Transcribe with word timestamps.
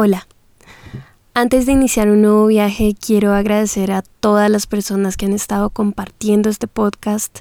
Hola. 0.00 0.28
Antes 1.34 1.66
de 1.66 1.72
iniciar 1.72 2.08
un 2.08 2.22
nuevo 2.22 2.46
viaje, 2.46 2.94
quiero 2.94 3.34
agradecer 3.34 3.90
a 3.90 4.02
todas 4.02 4.48
las 4.48 4.68
personas 4.68 5.16
que 5.16 5.26
han 5.26 5.32
estado 5.32 5.70
compartiendo 5.70 6.50
este 6.50 6.68
podcast 6.68 7.40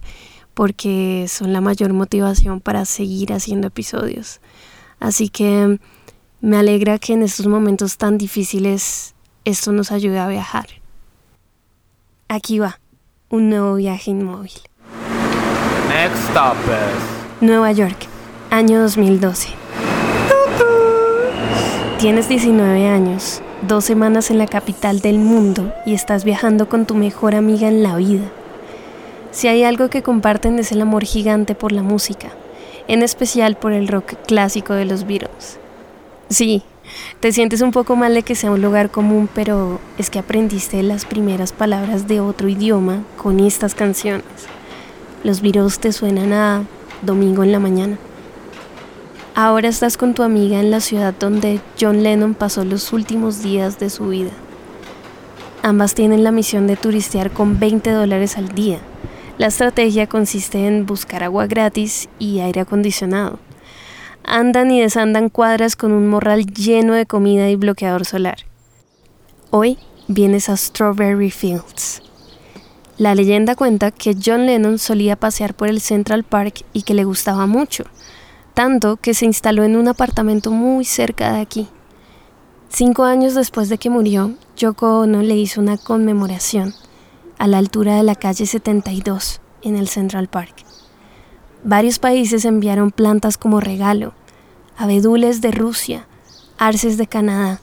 porque 0.55 1.27
son 1.29 1.53
la 1.53 1.61
mayor 1.61 1.93
motivación 1.93 2.59
para 2.59 2.85
seguir 2.85 3.31
haciendo 3.31 3.67
episodios. 3.67 4.41
Así 4.99 5.29
que 5.29 5.79
me 6.41 6.57
alegra 6.57 6.97
que 6.97 7.13
en 7.13 7.21
estos 7.21 7.45
momentos 7.45 7.97
tan 7.97 8.17
difíciles 8.17 9.13
esto 9.45 9.71
nos 9.71 9.91
ayude 9.91 10.17
a 10.17 10.27
viajar. 10.27 10.65
Aquí 12.27 12.57
va, 12.57 12.79
un 13.29 13.51
nuevo 13.51 13.75
viaje 13.75 14.09
inmóvil. 14.09 14.53
Next 15.89 16.17
stop 16.29 16.57
is 16.65 17.39
Nueva 17.39 17.71
York, 17.71 18.07
año 18.49 18.81
2012. 18.81 19.56
Tienes 21.99 22.29
19 22.29 22.87
años, 22.87 23.41
dos 23.67 23.83
semanas 23.83 24.29
en 24.29 24.37
la 24.37 24.45
capital 24.45 24.99
del 24.99 25.17
mundo 25.17 25.73
y 25.83 25.95
estás 25.95 26.23
viajando 26.23 26.69
con 26.69 26.85
tu 26.85 26.93
mejor 26.93 27.33
amiga 27.33 27.67
en 27.67 27.81
la 27.81 27.95
vida. 27.95 28.29
Si 29.31 29.47
hay 29.47 29.63
algo 29.63 29.89
que 29.89 30.03
comparten 30.03 30.59
es 30.59 30.71
el 30.71 30.79
amor 30.83 31.05
gigante 31.05 31.55
por 31.55 31.71
la 31.71 31.81
música, 31.81 32.29
en 32.87 33.01
especial 33.01 33.57
por 33.57 33.73
el 33.73 33.87
rock 33.87 34.13
clásico 34.27 34.75
de 34.75 34.85
los 34.85 35.07
Beatles. 35.07 35.57
Sí, 36.29 36.61
te 37.19 37.31
sientes 37.31 37.61
un 37.61 37.71
poco 37.71 37.95
mal 37.95 38.13
de 38.13 38.21
que 38.21 38.35
sea 38.35 38.51
un 38.51 38.61
lugar 38.61 38.91
común, 38.91 39.27
pero 39.33 39.79
es 39.97 40.11
que 40.11 40.19
aprendiste 40.19 40.83
las 40.83 41.05
primeras 41.05 41.51
palabras 41.51 42.07
de 42.07 42.19
otro 42.19 42.47
idioma 42.47 43.01
con 43.17 43.39
estas 43.39 43.73
canciones. 43.73 44.23
Los 45.23 45.41
Beatles 45.41 45.79
te 45.79 45.91
suenan 45.91 46.31
a 46.31 46.63
domingo 47.01 47.43
en 47.43 47.51
la 47.51 47.59
mañana. 47.59 47.97
Ahora 49.39 49.69
estás 49.69 49.97
con 49.97 50.15
tu 50.15 50.23
amiga 50.23 50.59
en 50.59 50.71
la 50.71 50.79
ciudad 50.79 51.13
donde 51.13 51.61
John 51.79 52.01
Lennon 52.01 52.33
pasó 52.33 52.65
los 52.65 52.91
últimos 52.91 53.43
días 53.43 53.77
de 53.77 53.91
su 53.91 54.07
vida. 54.07 54.31
Ambas 55.61 55.93
tienen 55.93 56.23
la 56.23 56.31
misión 56.31 56.65
de 56.65 56.75
turistear 56.75 57.29
con 57.29 57.59
20 57.59 57.91
dólares 57.91 58.35
al 58.39 58.49
día. 58.49 58.79
La 59.37 59.45
estrategia 59.45 60.07
consiste 60.07 60.65
en 60.65 60.87
buscar 60.87 61.23
agua 61.23 61.45
gratis 61.45 62.09
y 62.17 62.39
aire 62.39 62.61
acondicionado. 62.61 63.37
Andan 64.23 64.71
y 64.71 64.81
desandan 64.81 65.29
cuadras 65.29 65.75
con 65.75 65.91
un 65.91 66.07
morral 66.07 66.47
lleno 66.47 66.93
de 66.93 67.05
comida 67.05 67.47
y 67.47 67.55
bloqueador 67.55 68.05
solar. 68.05 68.37
Hoy 69.51 69.77
vienes 70.07 70.49
a 70.49 70.57
Strawberry 70.57 71.29
Fields. 71.29 72.01
La 72.97 73.13
leyenda 73.13 73.53
cuenta 73.53 73.91
que 73.91 74.15
John 74.19 74.47
Lennon 74.47 74.79
solía 74.79 75.15
pasear 75.15 75.53
por 75.53 75.67
el 75.67 75.79
Central 75.79 76.23
Park 76.23 76.65
y 76.73 76.81
que 76.81 76.95
le 76.95 77.03
gustaba 77.03 77.45
mucho 77.45 77.83
tanto 78.57 78.97
que 78.97 79.13
se 79.13 79.27
instaló 79.27 79.65
en 79.65 79.75
un 79.75 79.87
apartamento 79.87 80.49
muy 80.49 80.83
cerca 80.83 81.31
de 81.31 81.41
aquí. 81.41 81.67
Cinco 82.69 83.03
años 83.03 83.35
después 83.35 83.69
de 83.69 83.77
que 83.77 83.91
murió, 83.91 84.33
Yoko 84.55 85.01
Ono 85.01 85.21
le 85.21 85.35
hizo 85.35 85.61
una 85.61 85.77
conmemoración 85.77 86.73
a 87.37 87.45
la 87.45 87.59
altura 87.59 87.97
de 87.97 88.01
la 88.01 88.15
calle 88.15 88.47
72 88.47 89.41
en 89.61 89.75
el 89.75 89.87
Central 89.87 90.27
Park. 90.27 90.65
Varios 91.63 91.99
países 91.99 92.45
enviaron 92.45 92.89
plantas 92.89 93.37
como 93.37 93.59
regalo, 93.59 94.13
abedules 94.75 95.39
de 95.41 95.51
Rusia, 95.51 96.07
arces 96.57 96.97
de 96.97 97.05
Canadá, 97.05 97.61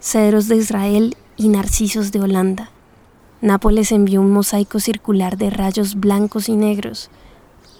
cedros 0.00 0.48
de 0.48 0.56
Israel 0.56 1.16
y 1.36 1.48
narcisos 1.48 2.12
de 2.12 2.22
Holanda. 2.22 2.70
Nápoles 3.42 3.92
envió 3.92 4.22
un 4.22 4.32
mosaico 4.32 4.80
circular 4.80 5.36
de 5.36 5.50
rayos 5.50 5.96
blancos 5.96 6.48
y 6.48 6.56
negros 6.56 7.10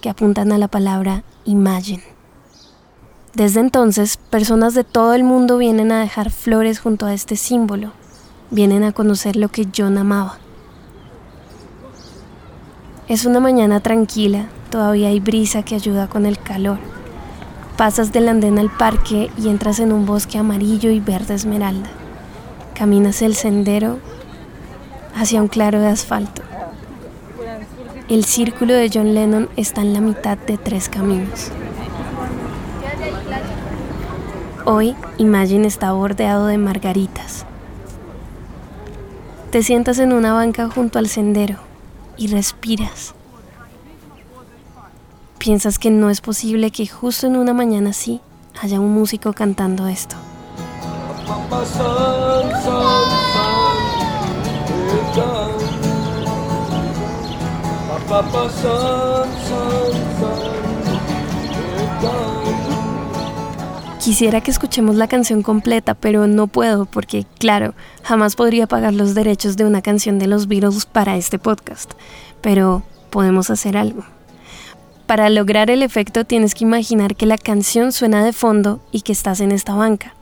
que 0.03 0.11
apuntan 0.11 0.53
a 0.53 0.59
la 0.59 0.69
palabra 0.69 1.25
Imagine. 1.47 2.20
Desde 3.35 3.61
entonces, 3.61 4.17
personas 4.17 4.75
de 4.75 4.83
todo 4.83 5.15
el 5.15 5.23
mundo 5.23 5.57
vienen 5.57 5.93
a 5.93 6.01
dejar 6.01 6.31
flores 6.31 6.81
junto 6.81 7.07
a 7.07 7.15
este 7.15 7.37
símbolo, 7.37 7.93
vienen 8.51 8.83
a 8.83 8.91
conocer 8.91 9.37
lo 9.37 9.49
que 9.49 9.69
John 9.75 9.99
amaba. 9.99 10.39
Es 13.07 13.27
una 13.27 13.39
mañana 13.39 13.79
tranquila, 13.79 14.47
todavía 14.69 15.09
hay 15.09 15.21
brisa 15.21 15.63
que 15.63 15.77
ayuda 15.77 16.09
con 16.09 16.27
el 16.27 16.39
calor. 16.39 16.79
Pasas 17.77 18.13
del 18.13 18.29
andén 18.29 18.59
al 18.59 18.69
parque 18.69 19.31
y 19.39 19.49
entras 19.49 19.79
en 19.79 19.93
un 19.93 20.07
bosque 20.07 20.37
amarillo 20.37 20.91
y 20.91 20.99
verde 20.99 21.35
esmeralda. 21.35 21.89
Caminas 22.75 23.23
el 23.23 23.37
sendero 23.37 23.99
hacia 25.15 25.41
un 25.41 25.49
claro 25.49 25.81
de 25.81 25.87
asfalto. 25.87 26.43
El 28.09 28.25
círculo 28.25 28.75
de 28.75 28.91
John 28.93 29.15
Lennon 29.15 29.49
está 29.57 29.83
en 29.83 29.93
la 29.93 30.01
mitad 30.01 30.37
de 30.37 30.59
tres 30.59 30.89
caminos. 30.89 31.53
Hoy 34.65 34.95
Imagine 35.19 35.67
está 35.67 35.93
bordeado 35.93 36.47
de 36.47 36.59
margaritas. 36.59 37.45
Te 39.51 39.63
sientas 39.63 39.99
en 39.99 40.13
una 40.13 40.33
banca 40.33 40.69
junto 40.69 40.99
al 40.99 41.09
sendero 41.09 41.57
y 42.17 42.29
respiras. 42.29 43.15
Piensas 45.39 45.79
que 45.79 45.91
no 45.91 46.11
es 46.11 46.21
posible 46.21 46.71
que 46.71 46.87
justo 46.87 47.27
en 47.27 47.37
una 47.37 47.55
mañana 47.55 47.91
así 47.91 48.21
haya 48.61 48.79
un 48.79 48.93
músico 48.93 49.33
cantando 49.33 49.89
esto. 49.89 50.17
Quisiera 64.11 64.41
que 64.41 64.51
escuchemos 64.51 64.97
la 64.97 65.07
canción 65.07 65.41
completa, 65.45 65.95
pero 65.95 66.27
no 66.27 66.49
puedo 66.49 66.85
porque, 66.85 67.27
claro, 67.39 67.75
jamás 68.03 68.35
podría 68.35 68.67
pagar 68.67 68.93
los 68.93 69.15
derechos 69.15 69.57
de 69.57 69.65
una 69.65 69.83
canción 69.83 70.19
de 70.19 70.27
los 70.27 70.49
Beatles 70.49 70.85
para 70.85 71.17
este 71.17 71.39
podcast. 71.39 71.93
Pero 72.41 72.83
podemos 73.11 73.51
hacer 73.51 73.77
algo. 73.77 74.03
Para 75.07 75.31
lograr 75.31 75.71
el 75.71 75.85
efecto 75.85 76.25
tienes 76.25 76.57
que 76.57 76.65
imaginar 76.65 77.15
que 77.15 77.25
la 77.25 77.39
canción 77.39 77.93
suena 77.93 78.25
de 78.25 78.33
fondo 78.33 78.81
y 78.91 79.03
que 79.03 79.13
estás 79.13 79.39
en 79.39 79.53
esta 79.53 79.75
banca. 79.75 80.17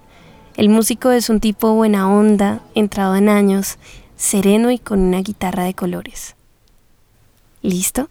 El 0.59 0.69
músico 0.69 1.11
es 1.11 1.31
un 1.31 1.41
tipo 1.41 1.73
buena 1.73 2.13
onda, 2.13 2.61
entrado 2.75 3.17
en 3.17 3.31
años, 3.31 3.79
sereno 4.17 4.71
y 4.71 4.79
con 4.79 5.01
una 5.01 5.23
guitarra 5.23 5.65
de 5.65 5.73
colores. 5.73 6.37
¿Listo? 7.63 8.11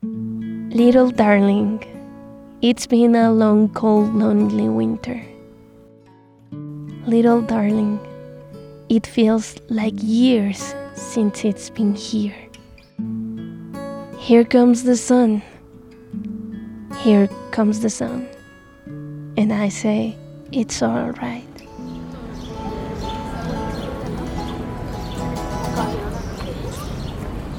Little 0.00 1.12
Darling 1.14 1.91
It's 2.62 2.86
been 2.86 3.16
a 3.16 3.32
long, 3.32 3.70
cold, 3.70 4.14
lonely 4.14 4.68
winter. 4.68 5.20
Little 7.08 7.42
darling, 7.42 7.98
it 8.88 9.04
feels 9.04 9.56
like 9.68 9.94
years 9.96 10.72
since 10.94 11.44
it's 11.44 11.70
been 11.70 11.96
here. 11.96 12.36
Here 14.16 14.44
comes 14.44 14.84
the 14.84 14.96
sun. 14.96 15.42
Here 16.98 17.28
comes 17.50 17.80
the 17.80 17.90
sun. 17.90 18.28
And 19.36 19.52
I 19.52 19.68
say, 19.68 20.16
it's 20.52 20.84
alright. 20.84 21.42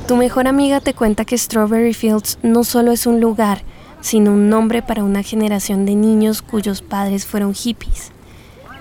Tu 0.08 0.16
mejor 0.16 0.48
amiga 0.48 0.80
te 0.80 0.94
cuenta 0.94 1.26
que 1.26 1.38
Strawberry 1.38 1.92
Fields 1.92 2.38
no 2.42 2.64
solo 2.64 2.94
es 2.94 3.06
un 3.06 3.20
lugar, 3.20 3.64
sino 4.04 4.34
un 4.34 4.50
nombre 4.50 4.82
para 4.82 5.04
una 5.04 5.24
generación 5.24 5.86
de 5.86 5.96
niños 5.96 6.42
cuyos 6.42 6.82
padres 6.82 7.26
fueron 7.26 7.54
hippies. 7.54 8.12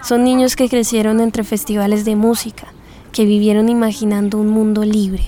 Son 0.03 0.25
niños 0.25 0.57
que 0.57 0.69
crecieron 0.69 1.21
entre 1.21 1.45
festivales 1.45 2.05
de 2.05 2.17
música, 2.17 2.67
que 3.13 3.25
vivieron 3.25 3.69
imaginando 3.69 4.37
un 4.39 4.49
mundo 4.49 4.83
libre. 4.83 5.23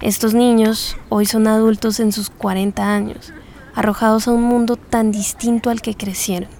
Estos 0.00 0.34
niños 0.34 0.96
hoy 1.08 1.24
son 1.24 1.46
adultos 1.46 2.00
en 2.00 2.10
sus 2.10 2.30
40 2.30 2.82
años, 2.82 3.32
arrojados 3.76 4.26
a 4.26 4.32
un 4.32 4.42
mundo 4.42 4.74
tan 4.74 5.12
distinto 5.12 5.70
al 5.70 5.80
que 5.82 5.94
crecieron. 5.94 6.50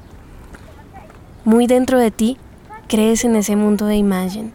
Muy 1.45 1.67
dentro 1.67 1.99
de 1.99 2.13
ti, 2.13 2.37
crees 2.87 3.25
en 3.25 3.35
ese 3.35 3.57
mundo 3.57 3.87
de 3.87 3.97
Imagine. 3.97 4.53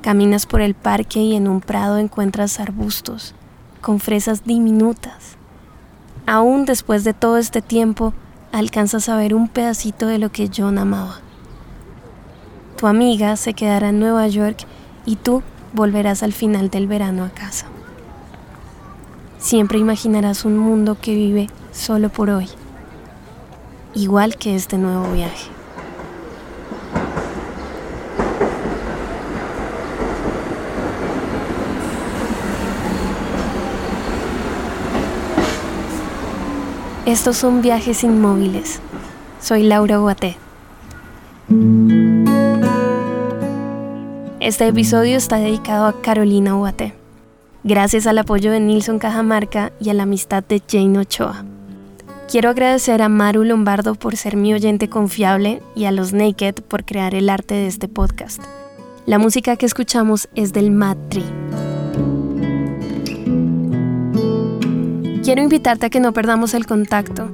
Caminas 0.00 0.46
por 0.46 0.60
el 0.60 0.74
parque 0.74 1.18
y 1.18 1.34
en 1.34 1.48
un 1.48 1.60
prado 1.60 1.98
encuentras 1.98 2.60
arbustos 2.60 3.34
con 3.80 3.98
fresas 3.98 4.44
diminutas 4.44 5.39
aún 6.30 6.64
después 6.64 7.02
de 7.02 7.12
todo 7.12 7.38
este 7.38 7.60
tiempo, 7.60 8.14
alcanzas 8.52 9.08
a 9.08 9.16
ver 9.16 9.34
un 9.34 9.48
pedacito 9.48 10.06
de 10.06 10.18
lo 10.18 10.30
que 10.30 10.48
John 10.56 10.78
amaba. 10.78 11.18
Tu 12.76 12.86
amiga 12.86 13.34
se 13.34 13.52
quedará 13.52 13.88
en 13.88 13.98
Nueva 13.98 14.28
York 14.28 14.64
y 15.04 15.16
tú 15.16 15.42
volverás 15.72 16.22
al 16.22 16.32
final 16.32 16.70
del 16.70 16.86
verano 16.86 17.24
a 17.24 17.30
casa. 17.30 17.66
Siempre 19.40 19.80
imaginarás 19.80 20.44
un 20.44 20.56
mundo 20.56 20.96
que 21.00 21.16
vive 21.16 21.48
solo 21.72 22.10
por 22.10 22.30
hoy, 22.30 22.46
igual 23.94 24.36
que 24.36 24.54
este 24.54 24.78
nuevo 24.78 25.10
viaje. 25.10 25.59
Estos 37.10 37.38
son 37.38 37.60
viajes 37.60 38.04
inmóviles. 38.04 38.78
Soy 39.40 39.64
Laura 39.64 39.96
Guaté. 39.96 40.36
Este 44.38 44.68
episodio 44.68 45.16
está 45.16 45.38
dedicado 45.38 45.86
a 45.86 46.02
Carolina 46.02 46.56
Uate, 46.56 46.94
gracias 47.64 48.06
al 48.06 48.18
apoyo 48.18 48.52
de 48.52 48.60
Nilson 48.60 49.00
Cajamarca 49.00 49.72
y 49.80 49.90
a 49.90 49.94
la 49.94 50.04
amistad 50.04 50.44
de 50.44 50.62
Jane 50.64 51.00
Ochoa. 51.00 51.44
Quiero 52.30 52.48
agradecer 52.48 53.02
a 53.02 53.08
Maru 53.08 53.42
Lombardo 53.42 53.96
por 53.96 54.16
ser 54.16 54.36
mi 54.36 54.54
oyente 54.54 54.88
confiable 54.88 55.60
y 55.74 55.86
a 55.86 55.90
los 55.90 56.12
Naked 56.12 56.62
por 56.68 56.84
crear 56.84 57.16
el 57.16 57.28
arte 57.28 57.54
de 57.54 57.66
este 57.66 57.88
podcast. 57.88 58.40
La 59.06 59.18
música 59.18 59.56
que 59.56 59.66
escuchamos 59.66 60.28
es 60.36 60.52
del 60.52 60.70
Mad 60.70 60.96
Tree. 61.08 61.49
Quiero 65.30 65.44
invitarte 65.44 65.86
a 65.86 65.90
que 65.90 66.00
no 66.00 66.12
perdamos 66.12 66.54
el 66.54 66.66
contacto. 66.66 67.30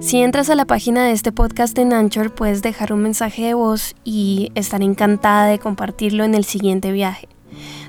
Si 0.00 0.20
entras 0.20 0.50
a 0.50 0.56
la 0.56 0.64
página 0.64 1.04
de 1.04 1.12
este 1.12 1.30
podcast 1.30 1.78
en 1.78 1.92
Anchor, 1.92 2.34
puedes 2.34 2.62
dejar 2.62 2.92
un 2.92 3.00
mensaje 3.00 3.44
de 3.44 3.54
voz 3.54 3.94
y 4.02 4.50
estaré 4.56 4.84
encantada 4.84 5.46
de 5.46 5.60
compartirlo 5.60 6.24
en 6.24 6.34
el 6.34 6.44
siguiente 6.44 6.90
viaje. 6.90 7.28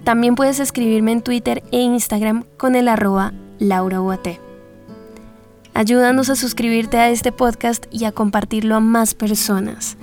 También 0.04 0.36
puedes 0.36 0.60
escribirme 0.60 1.14
en 1.14 1.24
Twitter 1.24 1.64
e 1.72 1.80
Instagram 1.80 2.44
con 2.58 2.76
el 2.76 2.88
arroba 2.88 3.34
laurauate. 3.58 4.40
Ayúdanos 5.74 6.30
a 6.30 6.36
suscribirte 6.36 6.98
a 6.98 7.10
este 7.10 7.32
podcast 7.32 7.88
y 7.90 8.06
a 8.06 8.12
compartirlo 8.12 8.76
a 8.76 8.82
más 8.82 9.16
personas. 9.16 9.98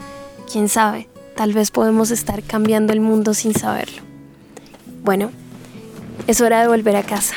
Quién 0.50 0.68
sabe, 0.68 1.08
tal 1.36 1.52
vez 1.52 1.70
podemos 1.70 2.10
estar 2.10 2.42
cambiando 2.42 2.92
el 2.92 3.00
mundo 3.00 3.32
sin 3.32 3.54
saberlo. 3.54 4.02
Bueno, 5.04 5.30
es 6.26 6.40
hora 6.40 6.62
de 6.62 6.66
volver 6.66 6.96
a 6.96 7.04
casa. 7.04 7.36